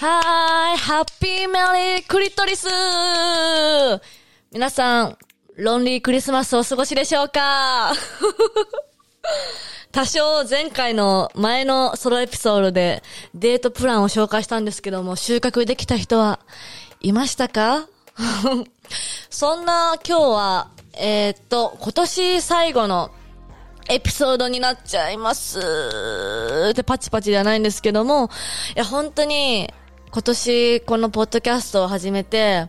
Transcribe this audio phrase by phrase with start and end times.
[0.00, 1.58] はーい、ハッピーメ
[1.96, 2.68] リークリトリス
[4.52, 5.18] 皆さん、
[5.56, 7.92] ロンリークリスマスお過ごしでしょうか？
[9.90, 13.02] 多少前回の前のソロエピソードで
[13.34, 16.38] デートプランを紹介したんですけども、収穫できた人は
[17.00, 17.88] いましたか？
[19.30, 23.10] そんな今日は、えー、っと、今年最後の
[23.88, 25.58] エピソードになっちゃいます。
[26.70, 28.30] ってパチパチではないんですけども、
[28.76, 29.68] いや、本当に、
[30.10, 32.68] 今年このポッドキャストを始めて、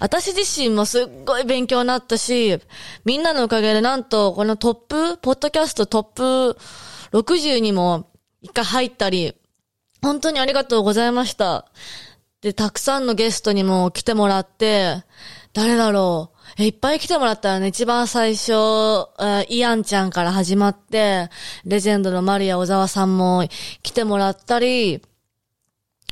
[0.00, 2.58] 私自身もすっごい勉強になったし、
[3.04, 6.58] みんなのおかげでなんとこのトップ、ポッドキャストトップ
[7.12, 9.34] 60にも一回入ったり、
[10.02, 11.66] 本当にありがとうございました。
[12.40, 15.04] で、たくさんのゲストにも来てもらって、
[15.52, 16.62] 誰だろう。
[16.62, 18.52] え、いっぱい来てもらったらね、一番最初、
[19.20, 21.28] えイアンちゃんから始まって、
[21.64, 23.46] レジェンドのマリア小沢さんも
[23.82, 25.02] 来てもらったり、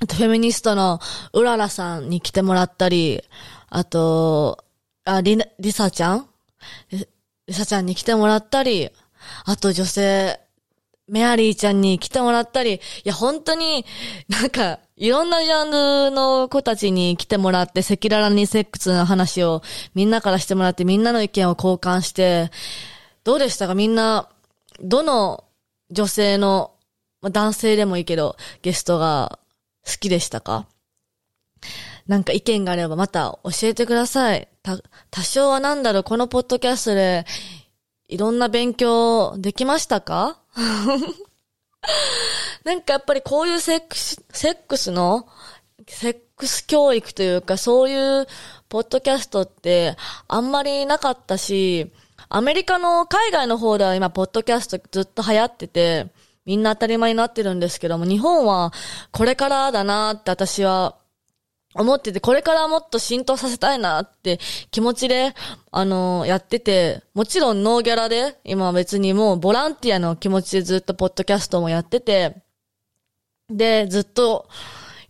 [0.01, 1.01] あとフェミニストの
[1.33, 3.23] うららさんに来てもらったり、
[3.69, 4.65] あと、
[5.05, 6.27] あ、り、りさちゃん？
[6.91, 7.09] り
[7.47, 8.91] りさちゃんに来てもらったり、
[9.45, 10.39] あと女性、
[11.09, 13.87] メアリーちゃんに来てもらったり、いや、本当に、
[14.29, 19.63] なんか、いろんなジャンルの子たちに来てもらって、赤裸々にセックスの話を
[19.95, 22.51] みんなからしてもらって、みんなの意見を交換して、
[23.25, 23.75] どうでしたか？
[23.75, 24.29] みんな、
[24.81, 25.45] どの
[25.91, 26.73] 女性の、
[27.23, 29.39] 男性でもいいけど、ゲストが
[29.87, 30.67] 好きでしたか？
[32.07, 34.49] なんか意見があればまた教えてください。
[34.63, 34.79] た、
[35.11, 37.27] 多少はなんだろう、このポッドキャストで、
[38.09, 40.39] いろんな勉強できましたか？
[42.65, 45.29] なんかやっぱりこういうセックス、セックスの、
[45.87, 48.27] セックス教育というか、そういう
[48.69, 49.97] ポッドキャストって
[50.29, 51.93] あんまりなかったし、
[52.31, 56.07] アメリカの海外の方では今、ポッドキャストずっと流行ってて、
[56.49, 58.73] みんな当たり前になってるんですけども、日本は
[59.13, 60.97] これからだなって私は
[61.75, 65.35] 思ってて、これからもっと浸透させたいなって気持ちで、
[65.71, 72.37] あのやってて、もちろんノーギャラで、今別にもうボランティアの気持ちでずっとポッドキャストもやってて、
[73.51, 74.49] で、ずっと、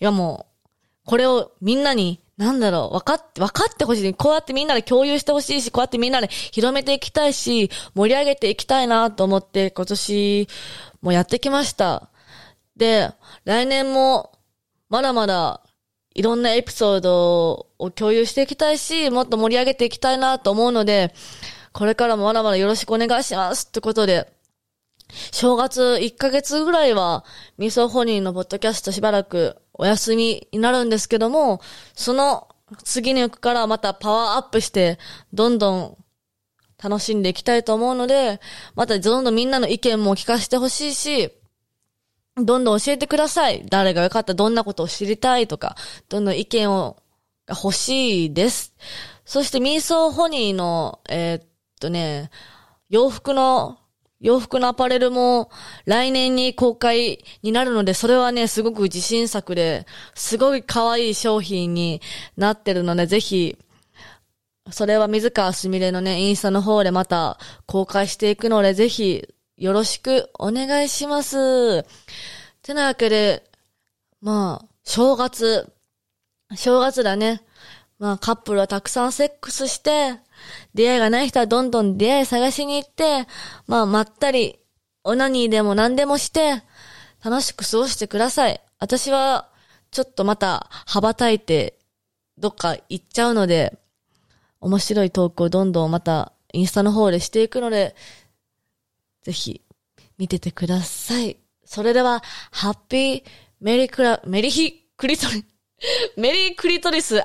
[0.00, 0.68] いやもう、
[1.06, 4.14] これをみんなに、なんだろう、分かって、分かってほしい。
[4.14, 10.48] こうやってみんなで共有してほしいし、こうやってみんなで広めていきたいし、盛り上げていきたいなと思って、今年
[11.02, 12.10] もやってきました。
[12.76, 13.10] で、
[13.44, 14.38] 来年も、
[14.88, 15.62] まだまだ、
[16.14, 21.12] いろんなエピソードを共有していきたいし、もっと盛り上げていきたいなと思うので、
[21.72, 24.32] これからもまだまだよろしくお願いしますってことで、
[25.32, 27.24] 正月1ヶ月ぐらいは、
[27.56, 31.60] ミソホニーのポッドキャストしばらくお休みになるんですけども、
[31.94, 32.48] その
[32.84, 34.98] 次の行くからまたパワーアップして、
[35.32, 35.96] どんどん
[36.82, 38.40] 楽しんでいきたいと思うので、
[38.74, 41.30] またどんどんみんなの意見も聞かせてほしいし、
[42.36, 43.64] どんどん教えてください。
[43.68, 45.76] 誰が良かった、どんなことを知りたいとか、
[46.08, 47.02] どんどん意見を、
[47.50, 48.74] 欲しいです。
[49.24, 51.48] そしてミーソーホニーの、えーっ
[51.80, 52.30] とね、
[52.90, 53.78] 洋服の、
[54.20, 55.50] 洋服のアパレルも
[55.84, 62.00] 来年に公開になるので、それはね、すごく自信作で、すごい可愛い商品に
[62.36, 63.56] なってるので、ぜひ、
[64.70, 69.26] それは水川すみれのね、インスタの方でまた公開していくので、ぜひ、
[69.56, 71.84] よろしくお願いします。
[72.62, 73.44] てなわけで、
[74.20, 75.72] まあ、正月、
[76.54, 77.42] 正月だね。
[77.98, 80.14] まあ、カップルはたくさんセックスして、
[80.74, 83.26] 出会いがない人はどんどん出会い探しに行って、
[83.66, 84.58] まあ、まったり、
[85.02, 86.62] オナニーでも何でもして、
[87.24, 88.60] 楽しく過ごしてください。
[88.78, 89.48] 私は、
[89.90, 91.78] ちょっとまた、羽ばたいて、
[92.36, 93.76] どっか行っちゃうので、
[94.60, 97.96] 面白いトークをどんどんまた、インスタの方でしていくので、
[99.22, 99.62] ぜひ、
[100.18, 101.36] 見ててください。
[101.64, 102.22] それでは、
[102.52, 103.22] ハッピー
[103.60, 105.44] メリークラ、メリヒクリトリ、
[106.18, 107.20] メリークリトリス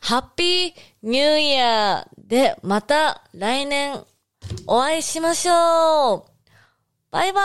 [0.00, 0.72] ハッピー
[1.02, 4.02] ニューイヤーでまた来年
[4.66, 6.24] お会いしましょう。
[7.10, 7.40] バイバ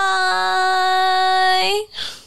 [1.58, 2.27] ーイ。